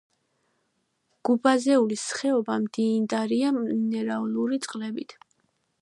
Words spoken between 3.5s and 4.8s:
მინერალური